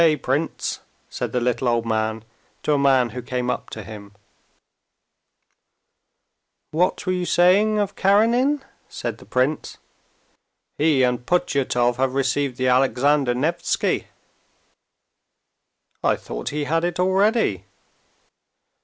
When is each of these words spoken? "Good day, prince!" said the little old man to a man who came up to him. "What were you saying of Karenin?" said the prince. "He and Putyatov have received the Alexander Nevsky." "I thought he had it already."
"Good 0.01 0.07
day, 0.07 0.15
prince!" 0.17 0.79
said 1.11 1.31
the 1.31 1.39
little 1.39 1.67
old 1.67 1.85
man 1.85 2.25
to 2.63 2.73
a 2.73 2.77
man 2.79 3.09
who 3.09 3.21
came 3.21 3.51
up 3.51 3.69
to 3.69 3.83
him. 3.83 4.13
"What 6.71 7.05
were 7.05 7.11
you 7.13 7.27
saying 7.27 7.77
of 7.77 7.95
Karenin?" 7.95 8.63
said 8.89 9.19
the 9.19 9.27
prince. 9.27 9.77
"He 10.75 11.03
and 11.03 11.23
Putyatov 11.27 11.97
have 11.97 12.15
received 12.15 12.57
the 12.57 12.67
Alexander 12.67 13.35
Nevsky." 13.35 14.07
"I 16.03 16.15
thought 16.15 16.49
he 16.49 16.63
had 16.63 16.83
it 16.83 16.99
already." 16.99 17.65